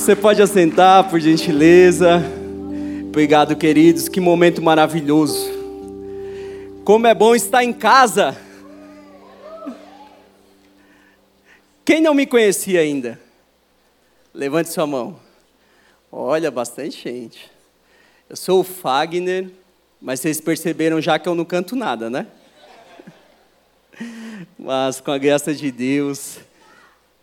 [0.00, 2.22] Você pode assentar, por gentileza.
[3.06, 4.08] Obrigado, queridos.
[4.08, 5.46] Que momento maravilhoso.
[6.86, 8.34] Como é bom estar em casa.
[11.84, 13.20] Quem não me conhecia ainda?
[14.32, 15.20] Levante sua mão.
[16.10, 17.50] Olha, bastante gente.
[18.26, 19.50] Eu sou o Fagner,
[20.00, 22.26] mas vocês perceberam já que eu não canto nada, né?
[24.58, 26.38] Mas com a graça de Deus,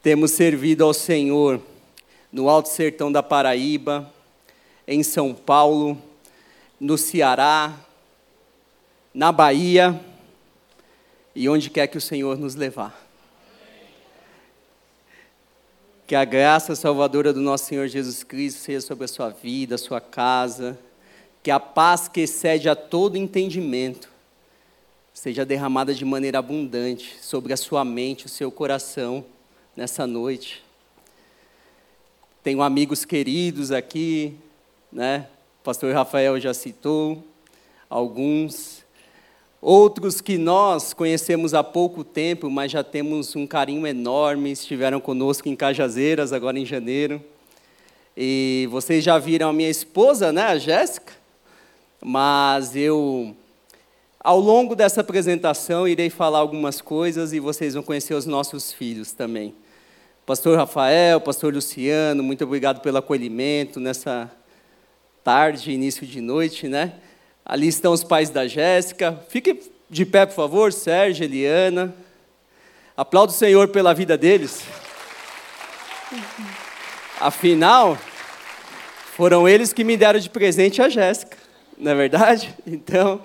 [0.04, 1.60] temos servido ao Senhor
[2.32, 4.12] no Alto Sertão da Paraíba,
[4.88, 6.02] em São Paulo,
[6.80, 7.74] no Ceará,
[9.14, 10.00] na Bahia
[11.36, 13.08] e onde quer que o Senhor nos levar.
[16.06, 19.78] Que a graça salvadora do nosso Senhor Jesus Cristo seja sobre a sua vida, a
[19.78, 20.80] sua casa,
[21.44, 24.10] que a paz que excede a todo entendimento
[25.14, 29.26] seja derramada de maneira abundante sobre a sua mente, o seu coração
[29.76, 30.67] nessa noite.
[32.48, 34.34] Tenho amigos queridos aqui,
[34.90, 35.28] né?
[35.60, 37.22] O pastor Rafael já citou
[37.90, 38.86] alguns.
[39.62, 45.50] Outros que nós conhecemos há pouco tempo, mas já temos um carinho enorme, estiveram conosco
[45.50, 47.22] em Cajazeiras, agora em janeiro.
[48.16, 51.12] E vocês já viram a minha esposa, né, a Jéssica?
[52.02, 53.36] Mas eu,
[54.22, 59.12] ao longo dessa apresentação, irei falar algumas coisas e vocês vão conhecer os nossos filhos
[59.12, 59.54] também.
[60.28, 64.30] Pastor Rafael, Pastor Luciano, muito obrigado pelo acolhimento nessa
[65.24, 66.96] tarde, início de noite, né?
[67.46, 69.18] Ali estão os pais da Jéssica.
[69.30, 71.96] Fique de pé, por favor, Sérgio, Eliana.
[72.98, 74.66] Aplaudo o Senhor pela vida deles.
[77.22, 77.98] Afinal,
[79.16, 81.38] foram eles que me deram de presente a Jéssica,
[81.78, 82.54] não é verdade?
[82.68, 83.22] Então,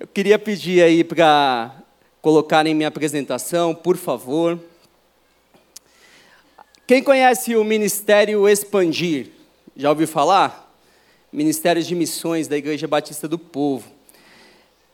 [0.00, 1.76] eu queria pedir aí para
[2.20, 4.58] colocarem minha apresentação, por favor.
[6.86, 9.28] Quem conhece o Ministério Expandir?
[9.74, 10.70] Já ouviu falar?
[11.32, 13.90] Ministério de Missões da Igreja Batista do Povo.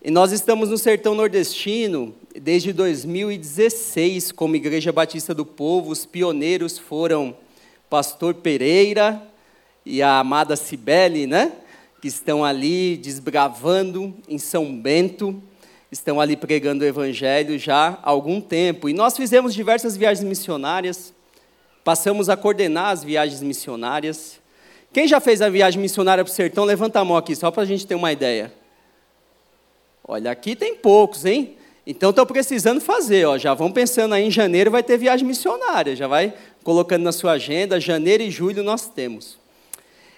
[0.00, 5.90] E nós estamos no sertão nordestino desde 2016 como Igreja Batista do Povo.
[5.90, 7.36] Os pioneiros foram
[7.88, 9.20] Pastor Pereira
[9.84, 11.50] e a amada Cibele, né?
[12.00, 15.42] Que estão ali desbravando em São Bento,
[15.90, 18.88] estão ali pregando o Evangelho já há algum tempo.
[18.88, 21.18] E nós fizemos diversas viagens missionárias
[21.84, 24.38] Passamos a coordenar as viagens missionárias.
[24.92, 27.62] Quem já fez a viagem missionária para o sertão, levanta a mão aqui, só para
[27.62, 28.52] a gente ter uma ideia.
[30.06, 31.56] Olha, aqui tem poucos, hein?
[31.86, 33.38] Então estão precisando fazer, ó.
[33.38, 37.32] Já vão pensando aí em janeiro vai ter viagem missionária, já vai colocando na sua
[37.32, 39.38] agenda, janeiro e julho nós temos.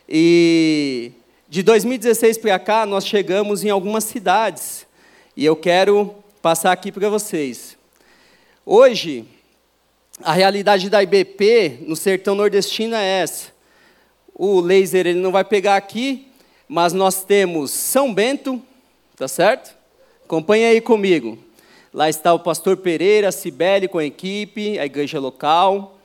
[0.09, 1.13] E
[1.49, 4.87] de 2016 para cá nós chegamos em algumas cidades.
[5.37, 7.77] E eu quero passar aqui para vocês.
[8.67, 9.25] Hoje
[10.21, 13.53] a realidade da IBP no sertão nordestino é essa.
[14.35, 16.29] O laser ele não vai pegar aqui,
[16.69, 18.61] mas nós temos São Bento,
[19.17, 19.75] tá certo?
[20.25, 21.39] Acompanhe aí comigo.
[21.93, 25.99] Lá está o pastor Pereira, Cibele com a equipe, a igreja local.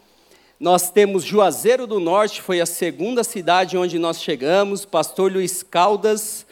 [0.60, 4.86] Nós temos Juazeiro do Norte, foi a segunda cidade onde nós chegamos.
[4.86, 6.46] Pastor Luiz Caldas,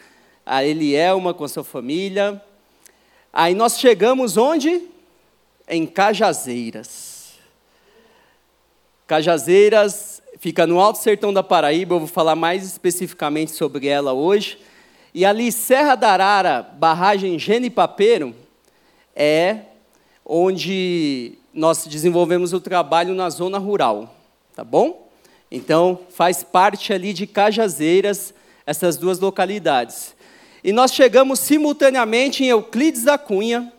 [0.44, 2.40] a Elielma com a sua família.
[3.32, 4.82] Aí nós chegamos onde?
[5.68, 7.05] Em Cajazeiras.
[9.06, 14.58] Cajazeiras fica no Alto Sertão da Paraíba, eu vou falar mais especificamente sobre ela hoje.
[15.14, 18.34] E ali, Serra da Arara, barragem Genipapeiro,
[19.14, 19.60] é
[20.24, 24.12] onde nós desenvolvemos o trabalho na zona rural,
[24.56, 25.08] tá bom?
[25.52, 28.34] Então, faz parte ali de Cajazeiras,
[28.66, 30.16] essas duas localidades.
[30.64, 33.72] E nós chegamos simultaneamente em Euclides da Cunha,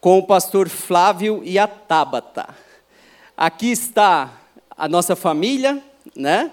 [0.00, 2.63] com o pastor Flávio e a Tábata.
[3.36, 4.32] Aqui está
[4.70, 5.82] a nossa família,
[6.14, 6.52] né?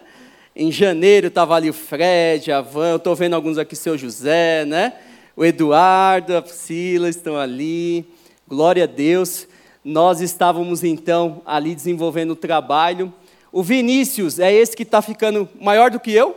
[0.55, 4.65] Em janeiro estava ali o Fred, a Van, eu estou vendo alguns aqui, seu José,
[4.65, 4.93] né?
[5.37, 8.03] O Eduardo, a Priscila estão ali.
[8.47, 9.47] Glória a Deus.
[9.85, 13.13] Nós estávamos então ali desenvolvendo o trabalho.
[13.51, 16.35] O Vinícius é esse que está ficando maior do que eu.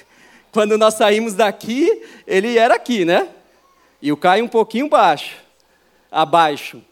[0.52, 3.26] Quando nós saímos daqui, ele era aqui, né?
[4.02, 5.34] E o Caio um pouquinho baixo,
[6.12, 6.82] abaixo.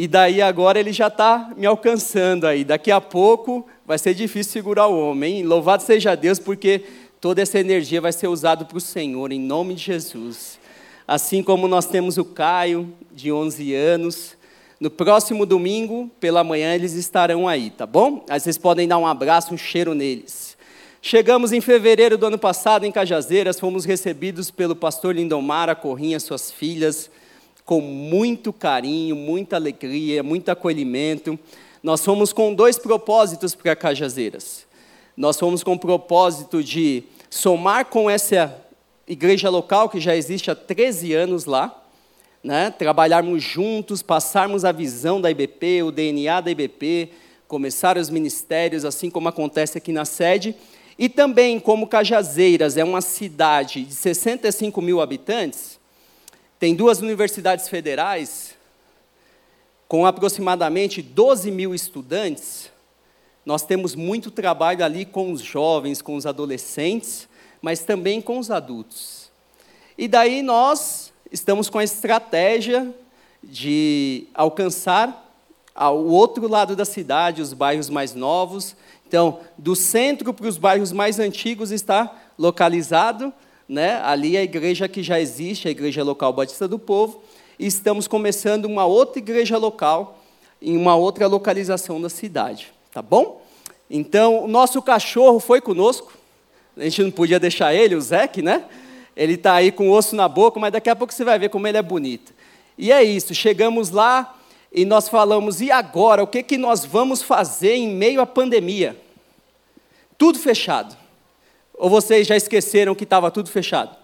[0.00, 2.62] E daí agora ele já está me alcançando aí.
[2.62, 5.38] Daqui a pouco vai ser difícil segurar o homem.
[5.38, 5.42] Hein?
[5.42, 6.84] Louvado seja Deus, porque
[7.20, 10.56] toda essa energia vai ser usada para o Senhor, em nome de Jesus.
[11.04, 14.36] Assim como nós temos o Caio, de 11 anos.
[14.78, 18.24] No próximo domingo, pela manhã, eles estarão aí, tá bom?
[18.30, 20.56] Aí vocês podem dar um abraço, um cheiro neles.
[21.02, 26.20] Chegamos em fevereiro do ano passado em Cajazeiras, fomos recebidos pelo pastor Lindomar, a Corrinha,
[26.20, 27.10] suas filhas
[27.68, 31.38] com muito carinho, muita alegria, muito acolhimento.
[31.82, 34.64] Nós fomos com dois propósitos para Cajazeiras.
[35.14, 38.56] Nós fomos com o propósito de somar com essa
[39.06, 41.84] igreja local que já existe há 13 anos lá,
[42.42, 42.70] né?
[42.70, 47.10] trabalharmos juntos, passarmos a visão da IBP, o DNA da IBP,
[47.46, 50.56] começar os ministérios, assim como acontece aqui na sede.
[50.98, 55.77] E também, como Cajazeiras é uma cidade de 65 mil habitantes,
[56.58, 58.56] tem duas universidades federais,
[59.86, 62.70] com aproximadamente 12 mil estudantes,
[63.46, 67.28] nós temos muito trabalho ali com os jovens, com os adolescentes,
[67.62, 69.30] mas também com os adultos.
[69.96, 72.92] E daí nós estamos com a estratégia
[73.42, 75.26] de alcançar
[75.74, 78.76] o outro lado da cidade, os bairros mais novos.
[79.06, 83.32] Então, do centro para os bairros mais antigos está localizado
[83.68, 87.22] né, ali a igreja que já existe, a Igreja Local Batista do Povo,
[87.58, 90.18] e estamos começando uma outra igreja local
[90.62, 93.42] em uma outra localização da cidade, tá bom?
[93.90, 96.12] Então, o nosso cachorro foi conosco,
[96.76, 98.64] a gente não podia deixar ele, o Zeke, né?
[99.16, 101.66] Ele está aí com osso na boca, mas daqui a pouco você vai ver como
[101.66, 102.32] ele é bonito.
[102.76, 104.36] E é isso, chegamos lá
[104.72, 108.96] e nós falamos, e agora, o que, que nós vamos fazer em meio à pandemia?
[110.16, 110.96] Tudo fechado.
[111.78, 113.96] Ou vocês já esqueceram que estava tudo fechado?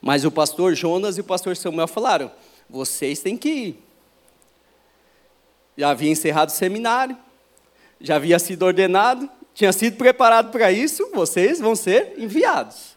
[0.00, 2.30] Mas o pastor Jonas e o pastor Samuel falaram:
[2.70, 3.84] vocês têm que ir.
[5.76, 7.16] Já havia encerrado o seminário,
[8.00, 12.96] já havia sido ordenado, tinha sido preparado para isso, vocês vão ser enviados.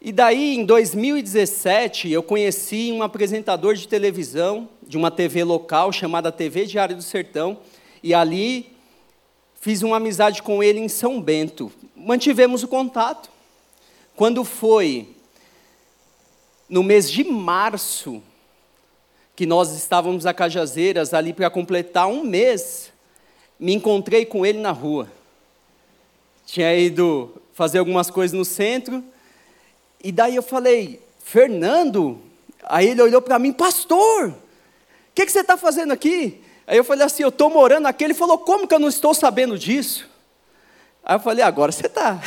[0.00, 6.32] E daí, em 2017, eu conheci um apresentador de televisão de uma TV local chamada
[6.32, 7.58] TV Diário do Sertão,
[8.02, 8.72] e ali
[9.60, 11.70] fiz uma amizade com ele em São Bento.
[11.94, 13.30] Mantivemos o contato.
[14.16, 15.08] Quando foi
[16.68, 18.22] no mês de março,
[19.36, 22.90] que nós estávamos a Cajazeiras ali para completar um mês,
[23.58, 25.10] me encontrei com ele na rua.
[26.46, 29.04] Tinha ido fazer algumas coisas no centro,
[30.02, 32.18] e daí eu falei, Fernando,
[32.64, 34.34] aí ele olhou para mim, pastor, o
[35.14, 36.40] que, que você está fazendo aqui?
[36.66, 38.04] Aí eu falei assim, eu estou morando aqui.
[38.04, 40.08] Ele falou, como que eu não estou sabendo disso?
[41.04, 42.20] Aí eu falei, agora você está.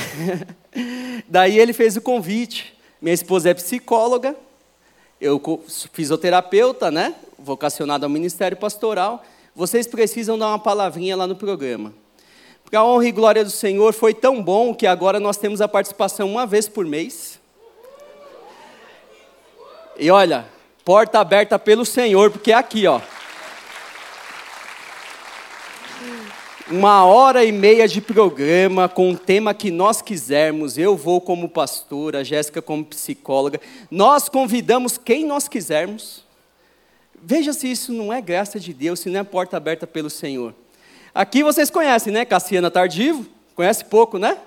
[1.27, 2.73] Daí ele fez o convite.
[3.01, 4.35] Minha esposa é psicóloga,
[5.19, 5.41] eu
[5.91, 7.13] fisioterapeuta, né?
[7.37, 9.23] Vocacionado ao ministério pastoral.
[9.53, 11.93] Vocês precisam dar uma palavrinha lá no programa.
[12.63, 15.67] Para a honra e glória do Senhor, foi tão bom que agora nós temos a
[15.67, 17.39] participação uma vez por mês.
[19.97, 20.45] E olha,
[20.83, 22.99] porta aberta pelo Senhor, porque é aqui, ó.
[26.69, 30.77] Uma hora e meia de programa com o tema que nós quisermos.
[30.77, 33.59] Eu vou como pastora, Jéssica como psicóloga.
[33.91, 36.23] Nós convidamos quem nós quisermos.
[37.21, 40.53] Veja se isso não é graça de Deus, se não é porta aberta pelo Senhor.
[41.13, 42.25] Aqui vocês conhecem, né?
[42.25, 43.25] Cassiana Tardivo,
[43.55, 44.37] conhece pouco, né?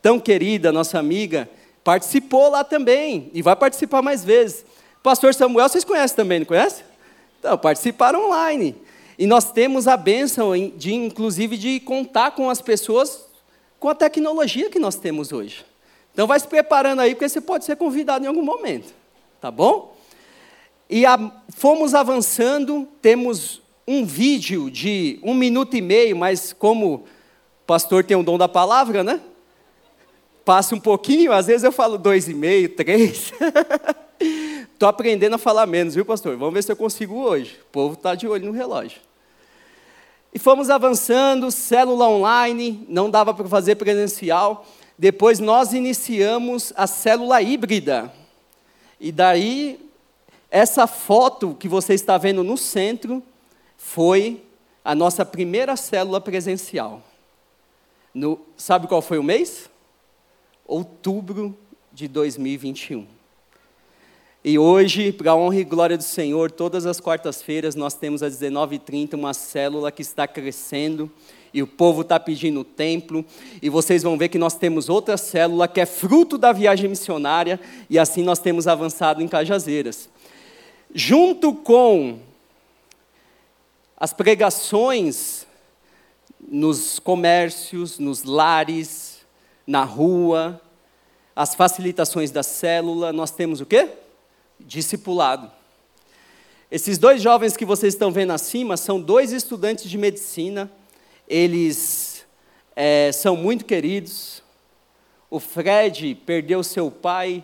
[0.00, 1.48] Tão querida, nossa amiga,
[1.82, 4.64] participou lá também e vai participar mais vezes.
[5.02, 6.84] Pastor Samuel, vocês conhecem também, não conhecem?
[7.38, 8.76] Então, participaram online.
[9.18, 13.26] E nós temos a bênção de, inclusive, de contar com as pessoas
[13.80, 15.64] com a tecnologia que nós temos hoje.
[16.12, 18.92] Então vai se preparando aí, porque você pode ser convidado em algum momento.
[19.40, 19.96] Tá bom?
[20.88, 27.04] E a, fomos avançando, temos um vídeo de um minuto e meio, mas como o
[27.66, 29.20] pastor tem o dom da palavra, né?
[30.44, 33.32] Passa um pouquinho, às vezes eu falo dois e meio, três.
[34.72, 36.36] Estou aprendendo a falar menos, viu, pastor?
[36.36, 37.58] Vamos ver se eu consigo hoje.
[37.68, 39.07] O povo está de olho no relógio.
[40.32, 44.66] E fomos avançando, célula online, não dava para fazer presencial.
[44.98, 48.12] Depois nós iniciamos a célula híbrida.
[49.00, 49.80] E daí,
[50.50, 53.22] essa foto que você está vendo no centro
[53.76, 54.42] foi
[54.84, 57.02] a nossa primeira célula presencial.
[58.12, 59.70] No, sabe qual foi o mês?
[60.66, 61.56] Outubro
[61.92, 63.17] de 2021.
[64.50, 68.34] E hoje, para a honra e glória do Senhor, todas as quartas-feiras nós temos às
[68.40, 71.10] 19h30 uma célula que está crescendo
[71.52, 73.22] e o povo está pedindo o templo.
[73.60, 77.60] E vocês vão ver que nós temos outra célula que é fruto da viagem missionária
[77.90, 80.08] e assim nós temos avançado em Cajazeiras.
[80.94, 82.18] Junto com
[83.98, 85.46] as pregações
[86.40, 89.18] nos comércios, nos lares,
[89.66, 90.58] na rua,
[91.36, 93.90] as facilitações da célula, nós temos o quê?
[94.60, 95.50] Discipulado.
[96.70, 100.70] Esses dois jovens que vocês estão vendo acima são dois estudantes de medicina.
[101.26, 102.26] Eles
[102.76, 104.42] é, são muito queridos.
[105.30, 107.42] O Fred perdeu seu pai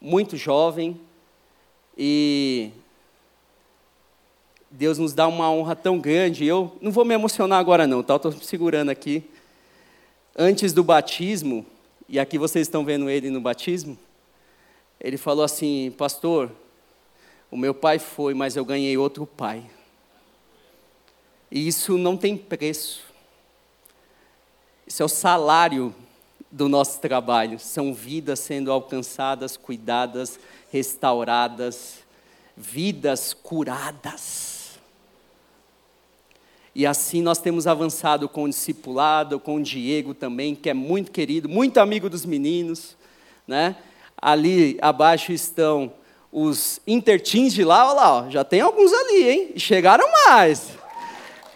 [0.00, 1.00] muito jovem
[1.96, 2.70] e
[4.70, 6.44] Deus nos dá uma honra tão grande.
[6.44, 8.16] Eu não vou me emocionar agora não, tá?
[8.16, 9.24] Estou segurando aqui.
[10.36, 11.64] Antes do batismo,
[12.08, 13.98] e aqui vocês estão vendo ele no batismo,
[15.00, 16.50] ele falou assim, pastor,
[17.50, 19.64] o meu pai foi, mas eu ganhei outro pai.
[21.50, 23.04] E isso não tem preço.
[24.86, 25.94] Isso é o salário
[26.50, 27.58] do nosso trabalho.
[27.58, 30.38] São vidas sendo alcançadas, cuidadas,
[30.70, 31.98] restauradas,
[32.56, 34.78] vidas curadas.
[36.74, 41.10] E assim nós temos avançado com o discipulado, com o Diego também, que é muito
[41.10, 42.96] querido, muito amigo dos meninos,
[43.46, 43.76] né?
[44.20, 45.92] Ali abaixo estão
[46.32, 49.52] os intertins de lá, olha lá, já tem alguns ali, hein?
[49.56, 50.70] Chegaram mais.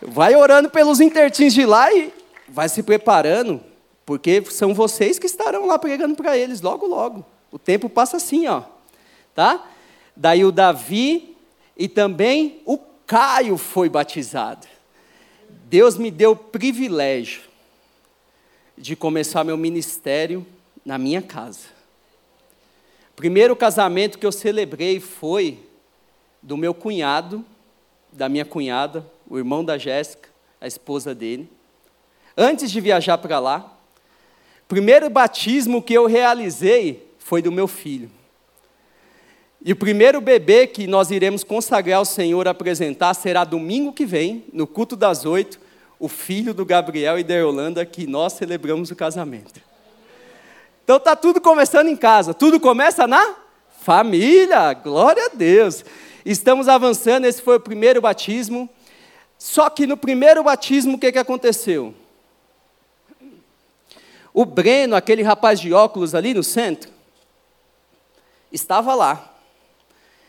[0.01, 2.13] Vai orando pelos intertins de lá e
[2.49, 3.61] vai se preparando,
[4.07, 7.25] porque são vocês que estarão lá pregando para eles logo, logo.
[7.53, 8.63] O tempo passa assim, ó.
[9.35, 9.67] Tá?
[10.17, 11.37] Daí o Davi
[11.77, 14.67] e também o Caio foi batizado.
[15.65, 17.43] Deus me deu o privilégio
[18.77, 20.47] de começar meu ministério
[20.85, 21.80] na minha casa.
[23.21, 25.59] O primeiro casamento que eu celebrei foi
[26.41, 27.45] do meu cunhado,
[28.11, 31.47] da minha cunhada, o irmão da Jéssica, a esposa dele.
[32.35, 33.77] Antes de viajar para lá,
[34.67, 38.11] primeiro batismo que eu realizei foi do meu filho.
[39.63, 44.47] E o primeiro bebê que nós iremos consagrar ao Senhor apresentar será domingo que vem,
[44.51, 45.61] no culto das oito,
[45.99, 49.61] o filho do Gabriel e da Yolanda, que nós celebramos o casamento.
[50.91, 53.37] Então está tudo começando em casa, tudo começa na
[53.79, 55.85] família, glória a Deus.
[56.27, 58.69] Estamos avançando, esse foi o primeiro batismo.
[59.39, 61.95] Só que no primeiro batismo, o que, que aconteceu?
[64.35, 66.91] O Breno, aquele rapaz de óculos ali no centro,
[68.51, 69.33] estava lá.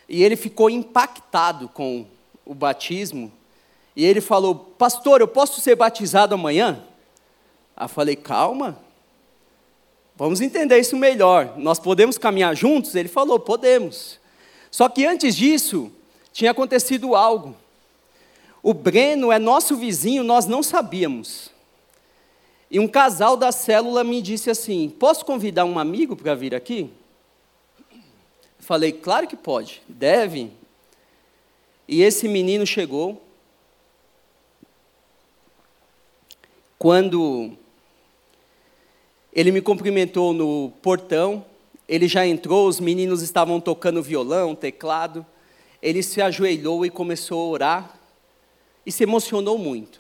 [0.08, 2.06] E ele ficou impactado com
[2.46, 3.34] o batismo.
[3.96, 6.84] E ele falou: Pastor, eu posso ser batizado amanhã?
[7.76, 8.78] Aí eu falei: Calma,
[10.22, 11.58] vamos entender isso melhor.
[11.58, 12.94] Nós podemos caminhar juntos?
[12.94, 14.20] Ele falou: Podemos.
[14.70, 15.92] Só que antes disso,
[16.32, 17.56] tinha acontecido algo.
[18.62, 21.50] O Breno é nosso vizinho, nós não sabíamos.
[22.70, 26.90] E um casal da célula me disse assim: Posso convidar um amigo para vir aqui?
[28.60, 30.52] Falei, claro que pode, deve.
[31.88, 33.20] E esse menino chegou.
[36.78, 37.58] Quando
[39.34, 41.46] ele me cumprimentou no portão,
[41.88, 45.26] ele já entrou, os meninos estavam tocando violão, teclado.
[45.82, 48.00] Ele se ajoelhou e começou a orar
[48.86, 50.00] e se emocionou muito.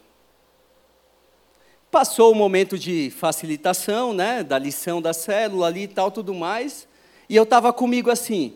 [1.90, 6.88] Passou o momento de facilitação, né, da lição da célula ali e tal, tudo mais.
[7.28, 8.54] E eu estava comigo assim: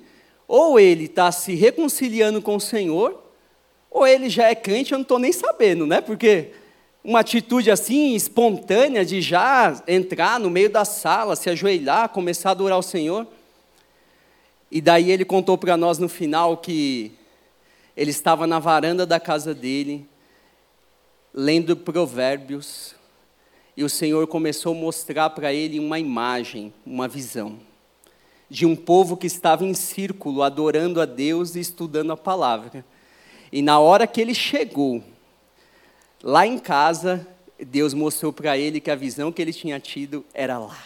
[0.48, 3.22] ou ele está se reconciliando com o Senhor,
[3.92, 6.00] ou ele já é crente, eu não estou nem sabendo, né?
[6.00, 6.52] Porque
[7.06, 12.52] uma atitude assim, espontânea, de já entrar no meio da sala, se ajoelhar, começar a
[12.52, 13.28] adorar o Senhor.
[14.72, 17.12] E daí ele contou para nós no final que
[17.96, 20.10] ele estava na varanda da casa dele,
[21.32, 22.96] lendo provérbios,
[23.78, 27.60] e o Senhor começou a mostrar para ele uma imagem, uma visão
[28.50, 32.86] de um povo que estava em círculo, adorando a Deus e estudando a palavra.
[33.52, 35.04] E na hora que ele chegou,
[36.26, 37.26] lá em casa,
[37.60, 40.84] Deus mostrou para ele que a visão que ele tinha tido era lá.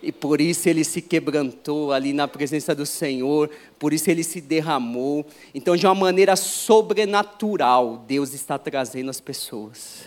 [0.00, 4.40] E por isso ele se quebrantou ali na presença do Senhor, por isso ele se
[4.40, 5.26] derramou.
[5.52, 10.04] Então, de uma maneira sobrenatural, Deus está trazendo as pessoas.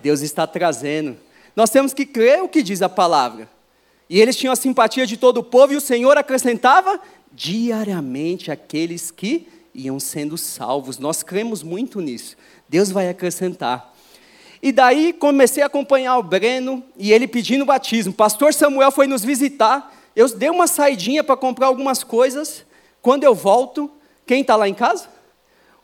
[0.00, 1.18] Deus está trazendo.
[1.54, 3.46] Nós temos que crer o que diz a palavra.
[4.08, 6.98] E eles tinham a simpatia de todo o povo, e o Senhor acrescentava
[7.30, 10.98] diariamente aqueles que iam sendo salvos.
[10.98, 12.36] Nós cremos muito nisso.
[12.72, 13.92] Deus vai acrescentar.
[14.62, 18.14] E daí comecei a acompanhar o Breno e ele pedindo batismo.
[18.14, 19.92] Pastor Samuel foi nos visitar.
[20.16, 22.64] Eu dei uma saidinha para comprar algumas coisas.
[23.02, 23.90] Quando eu volto,
[24.24, 25.06] quem está lá em casa?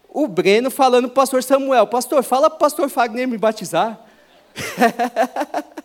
[0.09, 4.01] O Breno falando para o pastor Samuel: Pastor, fala para o pastor Fagner me batizar.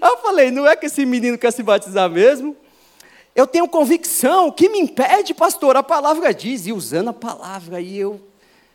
[0.00, 2.56] Eu falei, não é que esse menino quer se batizar mesmo?
[3.34, 5.76] Eu tenho convicção, o que me impede, pastor?
[5.76, 8.20] A palavra diz, e usando a palavra, e eu.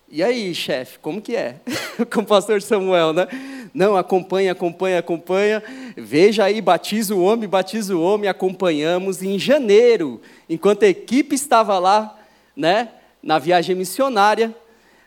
[0.09, 1.59] E aí, chefe, como que é?
[2.13, 3.27] Com o pastor Samuel, né?
[3.73, 5.61] Não, acompanha, acompanha, acompanha.
[5.97, 9.21] Veja aí, batiza o homem, batiza o homem, acompanhamos.
[9.21, 12.17] em janeiro, enquanto a equipe estava lá,
[12.55, 12.89] né,
[13.21, 14.55] na viagem missionária,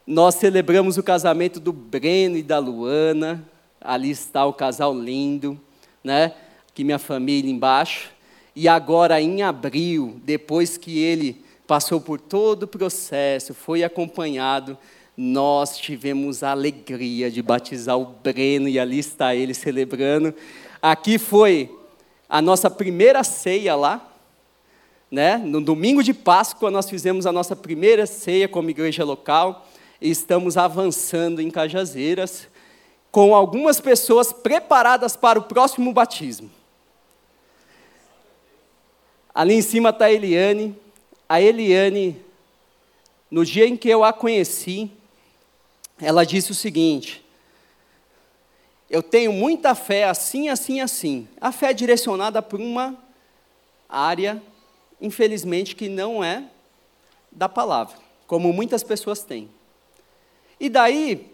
[0.07, 3.43] nós celebramos o casamento do Breno e da Luana,
[3.81, 5.59] ali está o casal lindo,
[6.05, 6.35] né?
[6.69, 8.11] Aqui minha família embaixo.
[8.55, 14.77] E agora em abril, depois que ele passou por todo o processo, foi acompanhado,
[15.17, 20.35] nós tivemos a alegria de batizar o Breno e ali está ele celebrando.
[20.83, 21.73] Aqui foi
[22.29, 24.05] a nossa primeira ceia lá,
[25.09, 25.37] né?
[25.37, 29.65] No domingo de Páscoa nós fizemos a nossa primeira ceia como igreja local
[30.01, 32.49] e estamos avançando em Cajazeiras
[33.13, 36.51] com algumas pessoas preparadas para o próximo batismo.
[39.33, 40.77] Ali em cima está a Eliane.
[41.31, 42.21] A Eliane,
[43.31, 44.91] no dia em que eu a conheci,
[46.03, 47.25] ela disse o seguinte:
[48.91, 51.29] Eu tenho muita fé assim, assim, assim.
[51.41, 52.99] A fé é direcionada para uma
[53.89, 54.43] área,
[55.01, 56.43] infelizmente, que não é
[57.31, 57.97] da palavra,
[58.27, 59.49] como muitas pessoas têm.
[60.59, 61.31] E daí,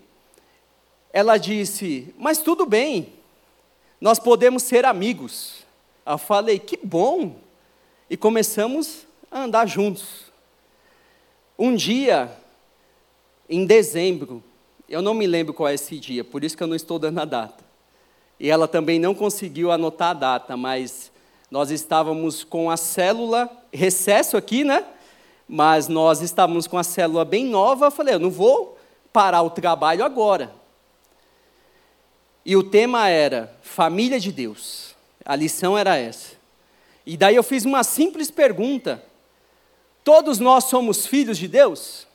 [1.11, 3.15] ela disse: Mas tudo bem,
[3.99, 5.65] nós podemos ser amigos.
[6.05, 7.41] Eu falei: Que bom!
[8.11, 10.33] E começamos a andar juntos.
[11.59, 12.31] Um dia,
[13.49, 14.43] em dezembro,
[14.89, 17.21] eu não me lembro qual é esse dia, por isso que eu não estou dando
[17.21, 17.65] a data.
[18.41, 21.13] E ela também não conseguiu anotar a data, mas
[21.51, 24.85] nós estávamos com a célula, recesso aqui, né?
[25.49, 27.87] Mas nós estávamos com a célula bem nova.
[27.87, 28.79] Eu falei, eu não vou
[29.13, 30.53] parar o trabalho agora.
[32.45, 34.95] E o tema era Família de Deus.
[35.25, 36.37] A lição era essa.
[37.05, 39.03] E daí eu fiz uma simples pergunta:
[40.07, 42.07] Todos nós somos filhos de Deus?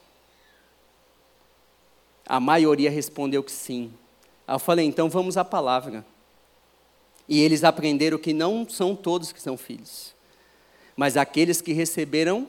[2.26, 3.92] A maioria respondeu que sim.
[4.48, 6.06] Eu falei, então vamos à palavra.
[7.28, 10.16] E eles aprenderam que não são todos que são filhos,
[10.96, 12.48] mas aqueles que receberam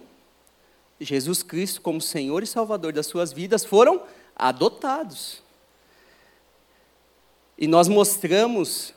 [1.00, 4.00] Jesus Cristo como Senhor e Salvador das suas vidas foram
[4.36, 5.42] adotados.
[7.58, 8.94] E nós mostramos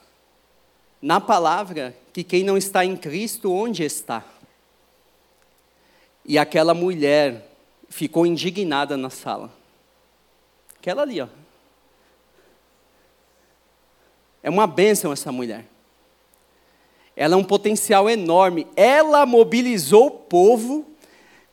[1.01, 4.23] na palavra que quem não está em Cristo, onde está?
[6.25, 7.51] E aquela mulher
[7.87, 9.51] ficou indignada na sala.
[10.79, 11.27] Aquela ali, ó.
[14.41, 15.65] É uma bênção essa mulher.
[17.15, 18.67] Ela é um potencial enorme.
[18.75, 20.85] Ela mobilizou o povo.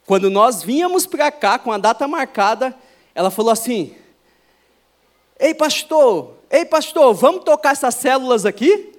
[0.05, 2.77] Quando nós vínhamos para cá com a data marcada,
[3.15, 3.95] ela falou assim:
[5.39, 8.93] Ei, pastor, ei, pastor, vamos tocar essas células aqui?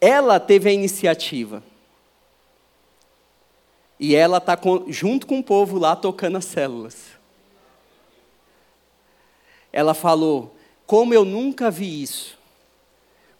[0.00, 1.62] Ela teve a iniciativa.
[3.98, 7.16] E ela está junto com o povo lá tocando as células
[9.76, 10.56] ela falou:
[10.86, 12.38] Como eu nunca vi isso,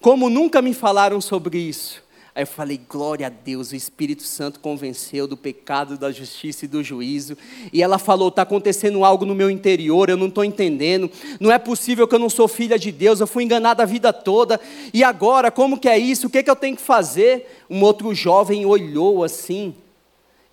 [0.02, 2.04] como nunca me falaram sobre isso.
[2.34, 6.68] Aí eu falei: Glória a Deus, o Espírito Santo convenceu do pecado, da justiça e
[6.68, 7.38] do juízo.
[7.72, 11.10] E ela falou: Está acontecendo algo no meu interior, eu não estou entendendo.
[11.40, 14.12] Não é possível que eu não sou filha de Deus, eu fui enganada a vida
[14.12, 14.60] toda.
[14.92, 16.26] E agora, como que é isso?
[16.26, 17.64] O que, que eu tenho que fazer?
[17.70, 19.74] Um outro jovem olhou assim.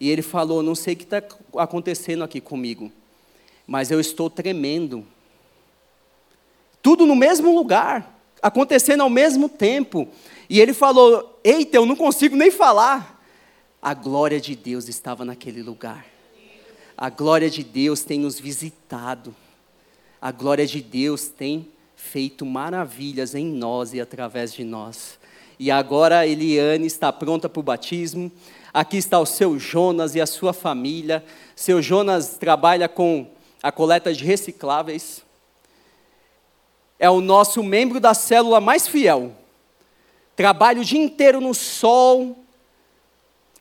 [0.03, 1.23] E ele falou: Não sei o que está
[1.55, 2.91] acontecendo aqui comigo,
[3.65, 5.07] mas eu estou tremendo
[6.81, 10.09] tudo no mesmo lugar, acontecendo ao mesmo tempo.
[10.49, 13.23] E ele falou: Eita, eu não consigo nem falar.
[13.81, 16.05] A glória de Deus estava naquele lugar.
[16.97, 19.33] A glória de Deus tem nos visitado.
[20.21, 25.17] A glória de Deus tem feito maravilhas em nós e através de nós.
[25.57, 28.29] E agora Eliane está pronta para o batismo.
[28.73, 31.23] Aqui está o seu Jonas e a sua família.
[31.55, 33.27] Seu Jonas trabalha com
[33.61, 35.23] a coleta de recicláveis
[37.03, 39.33] é o nosso membro da célula mais fiel.
[40.37, 42.37] Trabalha o dia inteiro no sol,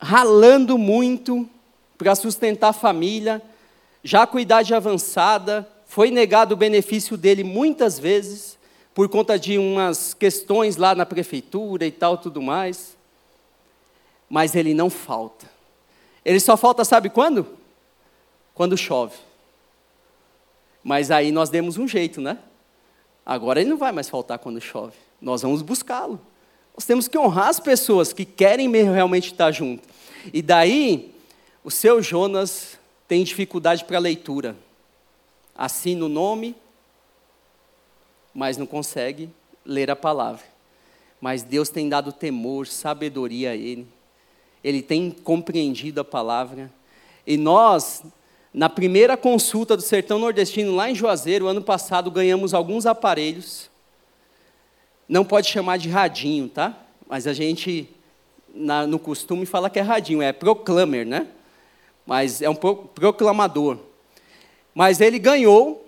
[0.01, 1.51] ralando muito
[1.99, 3.43] para sustentar a família,
[4.05, 8.57] já com idade avançada, foi negado o benefício dele muitas vezes,
[8.95, 12.97] por conta de umas questões lá na prefeitura e tal, tudo mais.
[14.33, 15.47] Mas ele não falta.
[16.25, 17.47] Ele só falta, sabe quando?
[18.55, 19.15] Quando chove.
[20.83, 22.39] Mas aí nós demos um jeito, né?
[23.27, 24.97] Agora ele não vai mais faltar quando chove.
[25.21, 26.19] Nós vamos buscá-lo.
[26.75, 29.87] Nós temos que honrar as pessoas que querem realmente estar junto.
[30.33, 31.15] E daí,
[31.63, 34.57] o seu Jonas tem dificuldade para leitura.
[35.55, 36.57] Assina o nome,
[38.33, 39.29] mas não consegue
[39.63, 40.47] ler a palavra.
[41.21, 43.87] Mas Deus tem dado temor, sabedoria a ele.
[44.63, 46.71] Ele tem compreendido a palavra.
[47.27, 48.03] E nós,
[48.53, 53.71] na primeira consulta do Sertão Nordestino, lá em Juazeiro, ano passado, ganhamos alguns aparelhos.
[55.09, 56.79] Não pode chamar de radinho, tá?
[57.09, 57.89] Mas a gente,
[58.55, 61.27] na, no costume, fala que é radinho, é proclamer, né?
[62.07, 63.79] Mas é um pro, proclamador.
[64.75, 65.87] Mas ele ganhou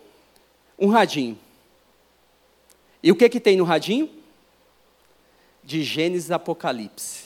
[0.78, 1.38] um radinho.
[3.02, 4.08] E o que, que tem no radinho?
[5.62, 7.23] De Gênesis Apocalipse.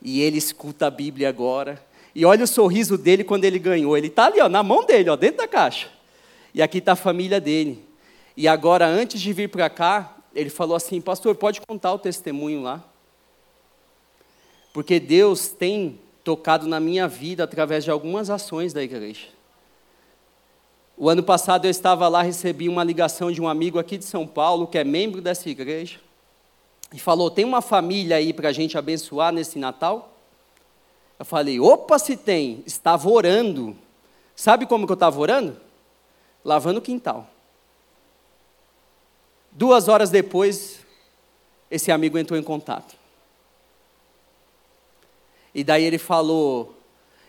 [0.00, 1.82] E ele escuta a Bíblia agora,
[2.14, 3.96] e olha o sorriso dele quando ele ganhou.
[3.96, 5.88] Ele está ali, ó, na mão dele, ó, dentro da caixa.
[6.52, 7.84] E aqui está a família dele.
[8.36, 12.62] E agora, antes de vir para cá, ele falou assim: Pastor, pode contar o testemunho
[12.62, 12.84] lá?
[14.72, 19.28] Porque Deus tem tocado na minha vida através de algumas ações da igreja.
[20.96, 24.26] O ano passado eu estava lá, recebi uma ligação de um amigo aqui de São
[24.26, 26.00] Paulo, que é membro dessa igreja,
[26.92, 30.12] e falou: Tem uma família aí para a gente abençoar nesse Natal?
[31.18, 33.76] Eu falei: Opa, se tem, estava orando.
[34.34, 35.56] Sabe como que eu estava orando?
[36.44, 37.28] Lavando o quintal.
[39.50, 40.86] Duas horas depois,
[41.70, 42.94] esse amigo entrou em contato.
[45.54, 46.76] E daí ele falou: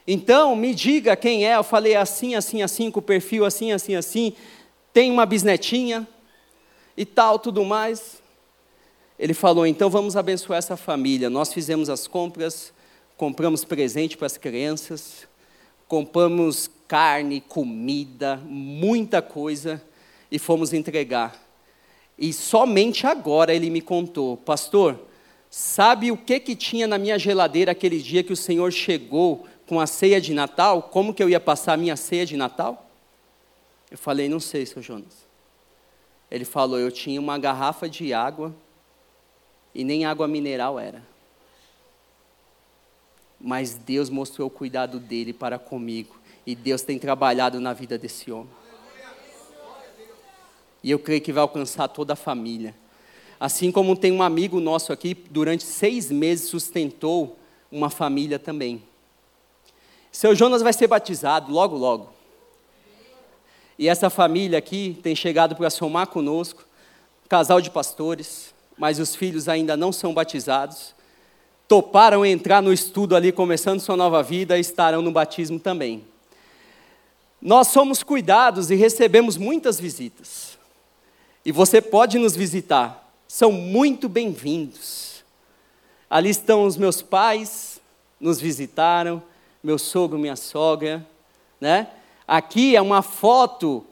[0.07, 1.55] Então, me diga quem é.
[1.55, 4.33] Eu falei assim, assim, assim, com o perfil assim, assim, assim.
[4.93, 6.07] Tem uma bisnetinha
[6.95, 8.21] e tal, tudo mais.
[9.19, 11.29] Ele falou: Então vamos abençoar essa família.
[11.29, 12.73] Nós fizemos as compras,
[13.17, 15.27] compramos presente para as crianças,
[15.89, 19.83] compramos carne, comida, muita coisa
[20.31, 21.37] e fomos entregar.
[22.17, 24.99] E somente agora ele me contou, pastor,
[25.49, 29.79] sabe o que que tinha na minha geladeira aquele dia que o Senhor chegou com
[29.79, 30.83] a ceia de Natal?
[30.83, 32.89] Como que eu ia passar a minha ceia de Natal?
[33.89, 35.27] Eu falei, não sei, seu Jonas.
[36.29, 38.53] Ele falou, eu tinha uma garrafa de água
[39.79, 41.01] e nem água mineral era.
[43.39, 46.19] Mas Deus mostrou o cuidado dele para comigo.
[46.45, 48.49] E Deus tem trabalhado na vida desse homem.
[50.83, 52.75] E eu creio que vai alcançar toda a família.
[53.39, 57.39] Assim como tem um amigo nosso aqui, durante seis meses sustentou
[57.71, 58.83] uma família também.
[60.11, 62.09] Seu Jonas vai ser batizado logo, logo.
[63.77, 66.65] E essa família aqui tem chegado para somar conosco,
[67.29, 70.95] casal de pastores, mas os filhos ainda não são batizados.
[71.67, 76.03] Toparam entrar no estudo ali, começando sua nova vida, e estarão no batismo também.
[77.39, 80.57] Nós somos cuidados e recebemos muitas visitas
[81.49, 83.11] e você pode nos visitar.
[83.27, 85.23] São muito bem-vindos.
[86.09, 87.79] Ali estão os meus pais,
[88.19, 89.21] nos visitaram,
[89.63, 91.05] meu sogro, minha sogra,
[91.59, 91.87] né?
[92.27, 93.85] Aqui é uma foto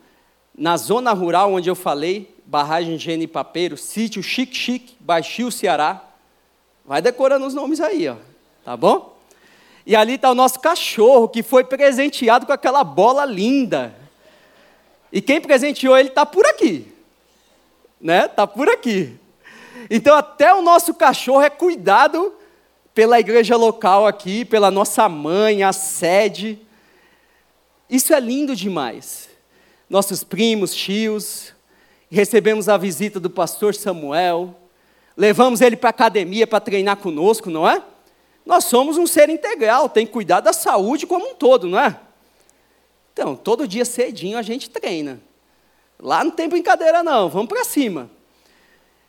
[0.56, 6.04] na zona rural onde eu falei, barragem Gene Papeiro, sítio Chique Chique, Baixio, Ceará.
[6.84, 8.16] Vai decorando os nomes aí, ó.
[8.66, 9.16] Tá bom?
[9.86, 13.96] E ali está o nosso cachorro, que foi presenteado com aquela bola linda.
[15.12, 16.98] E quem presenteou ele está por aqui
[18.00, 18.28] né?
[18.28, 19.16] Tá por aqui.
[19.90, 22.34] Então até o nosso cachorro é cuidado
[22.94, 26.60] pela igreja local aqui, pela nossa mãe, a sede.
[27.90, 29.30] Isso é lindo demais.
[29.90, 31.54] Nossos primos, tios,
[32.16, 34.56] recebemos a visita do pastor Samuel,
[35.16, 37.84] levamos ele para a academia para treinar conosco, não é?
[38.46, 42.00] Nós somos um ser integral, tem que cuidar da saúde como um todo, não é?
[43.12, 45.20] Então, todo dia cedinho a gente treina.
[46.00, 48.10] Lá não tem brincadeira, não, vamos para cima.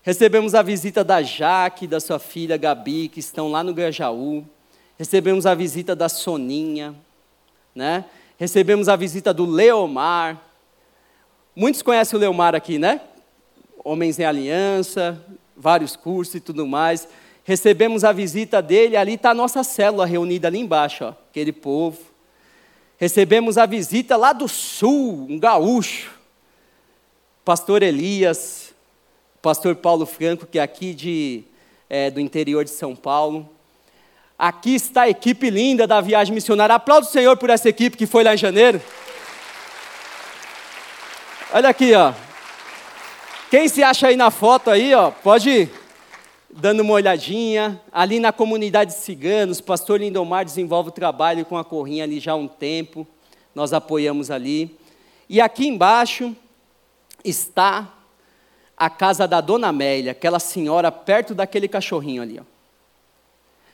[0.02, 4.44] Recebemos a visita da Jaque, da sua filha Gabi, que estão lá no Grajaú.
[4.98, 6.94] Recebemos a visita da Soninha,
[7.74, 8.06] né?
[8.38, 10.40] Recebemos a visita do Leomar.
[11.61, 13.01] Muitos conhecem o Leomar aqui, né?
[13.83, 15.21] Homens em Aliança,
[15.57, 17.09] vários cursos e tudo mais.
[17.42, 21.99] Recebemos a visita dele, ali está a nossa célula reunida ali embaixo, ó, aquele povo.
[22.97, 26.12] Recebemos a visita lá do sul, um gaúcho
[27.44, 28.73] pastor Elias,
[29.42, 31.42] pastor Paulo Franco, que é aqui de,
[31.90, 33.51] é, do interior de São Paulo.
[34.38, 36.77] Aqui está a equipe linda da viagem missionária.
[36.77, 38.81] Aplaudo o Senhor por essa equipe que foi lá em janeiro.
[41.50, 42.12] Olha aqui, ó.
[43.50, 45.70] Quem se acha aí na foto aí, ó, pode ir
[46.50, 47.80] dando uma olhadinha.
[47.90, 52.32] Ali na comunidade de ciganos, pastor Lindomar desenvolve o trabalho com a corrinha ali já
[52.32, 53.06] há um tempo.
[53.54, 54.76] Nós apoiamos ali.
[55.26, 56.37] E aqui embaixo,
[57.24, 57.94] está
[58.76, 62.38] a casa da Dona Amélia, aquela senhora perto daquele cachorrinho ali.
[62.38, 62.44] Ó.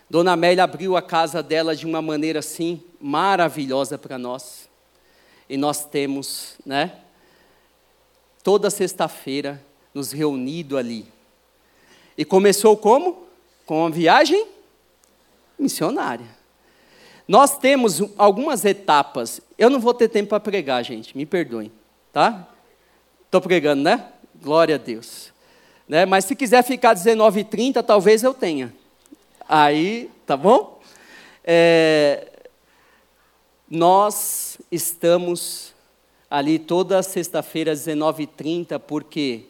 [0.09, 4.69] Dona Amélia abriu a casa dela de uma maneira assim maravilhosa para nós.
[5.49, 6.93] E nós temos, né,
[8.45, 9.61] toda sexta-feira
[9.95, 11.07] nos reunido ali.
[12.17, 13.25] E começou como?
[13.65, 14.47] Com uma viagem
[15.59, 16.27] missionária.
[17.27, 19.41] Nós temos algumas etapas.
[19.59, 21.73] Eu não vou ter tempo para pregar, gente, me perdoem,
[22.13, 22.47] tá?
[23.25, 24.13] Estou pregando, né?
[24.43, 25.33] Glória a Deus.
[25.89, 26.05] Né?
[26.05, 28.73] Mas se quiser ficar 19h30, talvez eu tenha.
[29.49, 30.81] Aí, tá bom?
[31.43, 32.29] É,
[33.69, 35.74] nós estamos
[36.35, 39.45] ali toda sexta-feira, 19h30, por quê?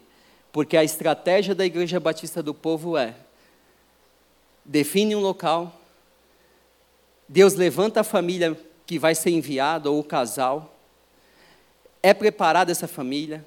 [0.52, 3.14] Porque a estratégia da Igreja Batista do Povo é:
[4.62, 5.80] define um local,
[7.26, 10.76] Deus levanta a família que vai ser enviada, ou o casal,
[12.02, 13.46] é preparada essa família,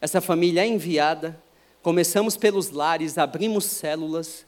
[0.00, 1.38] essa família é enviada,
[1.82, 4.46] começamos pelos lares, abrimos células,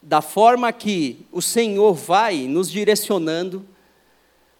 [0.00, 3.66] da forma que o Senhor vai nos direcionando,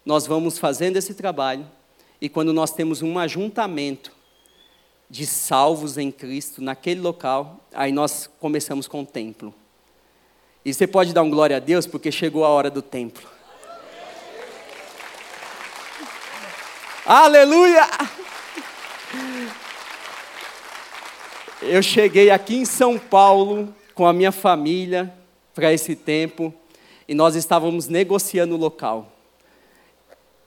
[0.05, 1.65] nós vamos fazendo esse trabalho,
[2.21, 4.11] e quando nós temos um ajuntamento
[5.09, 9.53] de salvos em Cristo naquele local, aí nós começamos com o templo.
[10.63, 13.27] E você pode dar um glória a Deus, porque chegou a hora do templo.
[17.03, 17.87] Aleluia!
[21.63, 25.13] Eu cheguei aqui em São Paulo com a minha família
[25.53, 26.53] para esse tempo
[27.07, 29.10] e nós estávamos negociando o local.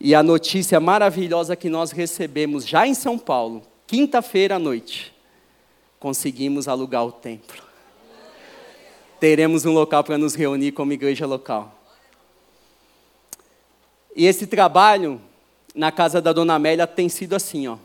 [0.06, 5.14] E a notícia maravilhosa que nós recebemos já em São Paulo, quinta-feira à noite,
[5.98, 7.62] conseguimos alugar o templo.
[9.18, 11.74] Teremos um local para nos reunir como igreja local.
[14.14, 15.18] E esse trabalho
[15.74, 17.78] na casa da dona Amélia tem sido assim, ó.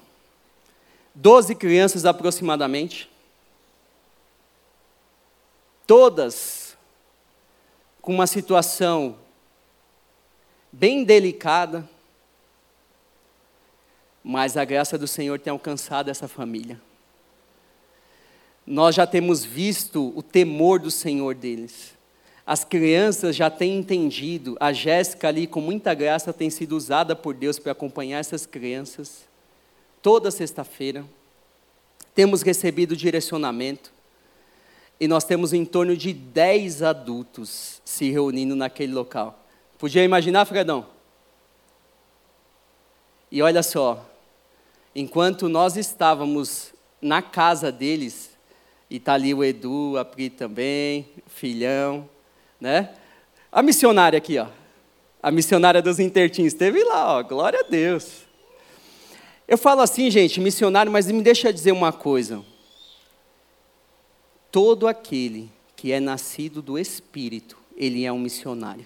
[1.15, 3.09] Doze crianças aproximadamente.
[5.87, 6.75] Todas
[8.01, 9.15] com uma situação
[10.69, 11.87] bem delicada,
[14.23, 16.79] mas a graça do Senhor tem alcançado essa família.
[18.65, 21.97] Nós já temos visto o temor do Senhor deles.
[22.45, 24.57] As crianças já têm entendido.
[24.59, 29.27] A Jéssica ali, com muita graça, tem sido usada por Deus para acompanhar essas crianças.
[30.01, 31.05] Toda sexta-feira.
[32.13, 33.91] Temos recebido direcionamento.
[34.99, 39.45] E nós temos em torno de 10 adultos se reunindo naquele local.
[39.77, 40.98] Podia imaginar, Fredão?
[43.31, 44.05] E olha só,
[44.95, 48.31] enquanto nós estávamos na casa deles,
[48.89, 52.09] e está ali o Edu, a Pri também, filhão,
[52.59, 52.95] né?
[53.51, 54.47] A missionária aqui, ó.
[55.21, 57.23] A missionária dos Intertins esteve lá, ó.
[57.23, 58.23] Glória a Deus.
[59.47, 62.43] Eu falo assim, gente, missionário, mas me deixa dizer uma coisa.
[64.51, 68.85] Todo aquele que é nascido do Espírito, ele é um missionário.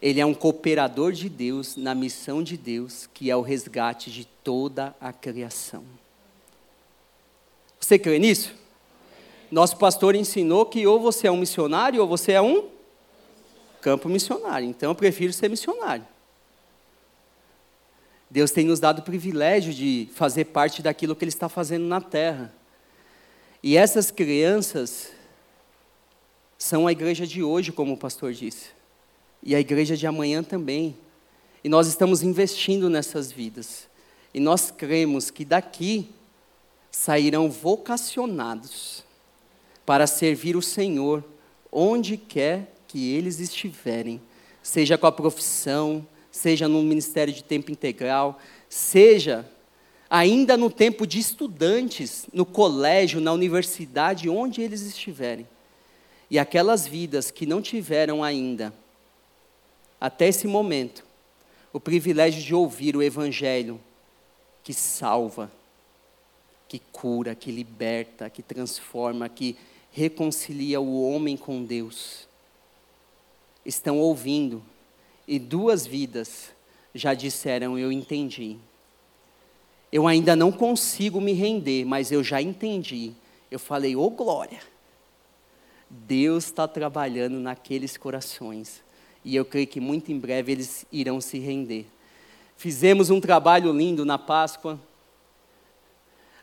[0.00, 4.24] Ele é um cooperador de Deus na missão de Deus, que é o resgate de
[4.24, 5.84] toda a criação.
[7.78, 8.60] Você crê nisso?
[9.50, 12.68] nosso pastor ensinou que ou você é um missionário ou você é um
[13.80, 14.68] campo missionário.
[14.68, 16.06] Então eu prefiro ser missionário.
[18.30, 22.00] Deus tem nos dado o privilégio de fazer parte daquilo que Ele está fazendo na
[22.00, 22.54] terra.
[23.60, 25.10] E essas crianças
[26.56, 28.68] são a igreja de hoje, como o pastor disse,
[29.42, 30.96] e a igreja de amanhã também.
[31.62, 33.88] E nós estamos investindo nessas vidas.
[34.32, 36.08] E nós cremos que daqui
[36.90, 39.04] sairão vocacionados
[39.84, 41.24] para servir o Senhor
[41.72, 44.20] onde quer que eles estiverem,
[44.62, 49.48] seja com a profissão, seja no ministério de tempo integral, seja
[50.08, 55.46] ainda no tempo de estudantes, no colégio, na universidade, onde eles estiverem.
[56.28, 58.72] E aquelas vidas que não tiveram ainda,
[60.00, 61.04] até esse momento,
[61.72, 63.80] o privilégio de ouvir o Evangelho
[64.62, 65.50] que salva,
[66.68, 69.56] que cura, que liberta, que transforma, que
[69.92, 72.28] reconcilia o homem com Deus.
[73.64, 74.62] Estão ouvindo,
[75.26, 76.50] e duas vidas
[76.94, 78.56] já disseram: Eu entendi.
[79.92, 83.12] Eu ainda não consigo me render, mas eu já entendi.
[83.50, 84.60] Eu falei: Ô oh, glória!
[85.88, 88.80] Deus está trabalhando naqueles corações.
[89.24, 91.86] E eu creio que muito em breve eles irão se render.
[92.56, 94.78] Fizemos um trabalho lindo na Páscoa.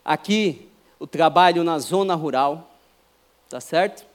[0.03, 0.67] Aqui,
[0.99, 2.75] o trabalho na zona rural.
[3.49, 4.05] Tá certo?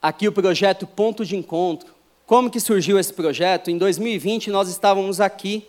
[0.00, 1.94] Aqui o projeto Ponto de Encontro.
[2.26, 3.70] Como que surgiu esse projeto?
[3.70, 5.68] Em 2020 nós estávamos aqui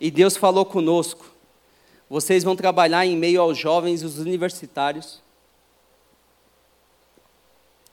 [0.00, 1.26] e Deus falou conosco.
[2.08, 5.20] Vocês vão trabalhar em meio aos jovens e os universitários.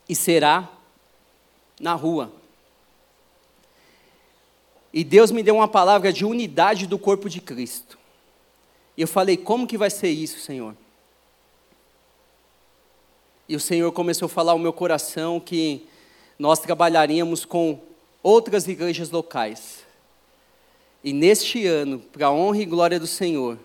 [0.08, 0.70] E será
[1.84, 2.32] na rua.
[4.94, 8.00] E Deus me deu uma palavra de unidade do corpo de Cristo.
[8.96, 10.76] E eu falei: como que vai ser isso, Senhor?
[13.50, 15.86] E o Senhor começou a falar ao meu coração que
[16.40, 17.80] nós trabalharíamos com
[18.22, 19.84] outras igrejas locais.
[21.04, 23.60] E neste ano, para a honra e glória do Senhor,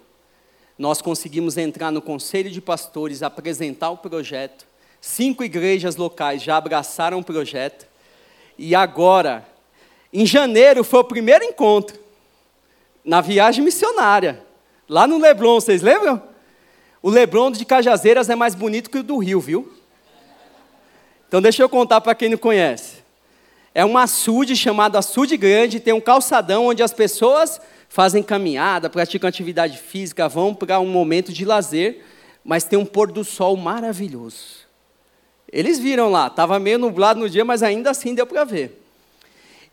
[0.76, 4.66] nós conseguimos entrar no conselho de pastores, apresentar o projeto.
[5.00, 7.87] Cinco igrejas locais já abraçaram o projeto.
[8.58, 9.46] E agora,
[10.12, 11.96] em janeiro, foi o primeiro encontro,
[13.04, 14.44] na viagem missionária,
[14.88, 16.22] lá no Leblon, vocês lembram?
[17.00, 19.72] O Leblon de Cajazeiras é mais bonito que o do Rio, viu?
[21.26, 22.98] Então deixa eu contar para quem não conhece.
[23.74, 29.28] É um açude chamado açude grande, tem um calçadão onde as pessoas fazem caminhada, praticam
[29.28, 32.04] atividade física, vão para um momento de lazer,
[32.44, 34.67] mas tem um pôr do sol maravilhoso.
[35.50, 38.82] Eles viram lá, estava meio nublado no dia, mas ainda assim deu para ver.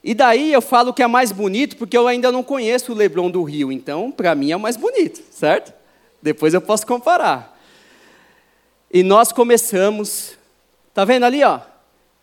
[0.03, 3.29] E daí eu falo que é mais bonito porque eu ainda não conheço o Leblon
[3.29, 5.73] do Rio, então para mim é mais bonito, certo?
[6.21, 7.59] Depois eu posso comparar.
[8.91, 10.37] E nós começamos,
[10.93, 11.59] tá vendo ali, ó?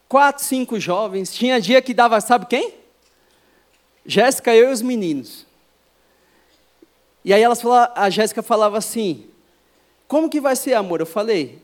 [0.08, 1.34] Quatro, cinco jovens.
[1.34, 2.74] Tinha dia que dava, sabe quem?
[4.06, 5.46] Jéssica, eu e os meninos.
[7.24, 9.26] E aí elas falavam, a Jéssica falava assim:
[10.08, 11.00] Como que vai ser, amor?
[11.00, 11.60] Eu falei: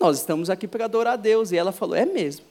[0.00, 1.52] Nós estamos aqui para adorar a Deus.
[1.52, 2.50] E ela falou: É mesmo.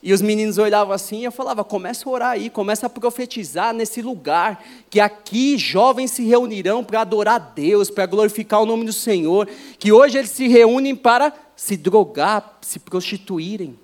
[0.00, 3.74] E os meninos olhavam assim e eu falava: começa a orar aí, começa a profetizar
[3.74, 8.84] nesse lugar, que aqui jovens se reunirão para adorar a Deus, para glorificar o nome
[8.84, 13.78] do Senhor, que hoje eles se reúnem para se drogar, se prostituírem.